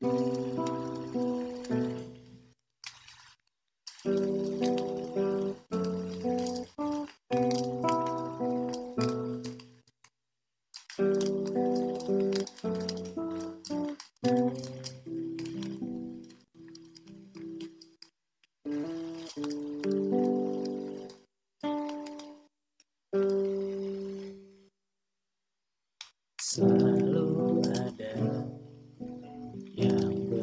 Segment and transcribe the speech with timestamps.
[0.00, 0.30] Selalu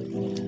[0.08, 0.48] Semoga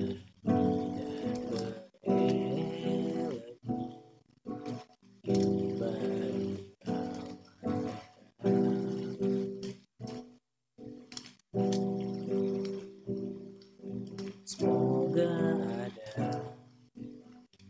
[15.76, 16.40] ada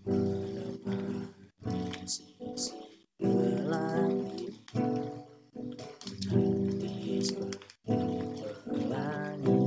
[0.06, 1.34] menemani
[2.06, 2.78] sisi
[3.18, 5.10] gelap ini
[6.30, 9.58] Hati seperti pelangi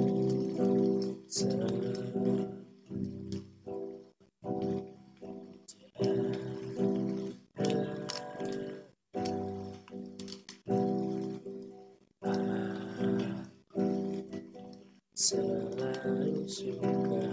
[15.24, 17.32] Selalu suka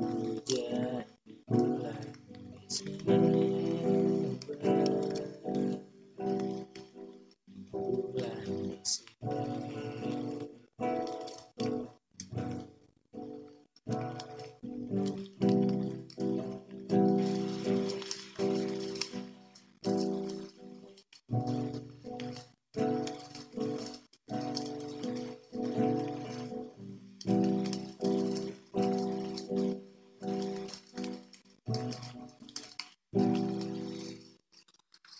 [0.00, 1.04] hujan
[1.44, 2.08] bulan
[2.64, 3.20] Desember
[7.76, 10.48] bulan Desember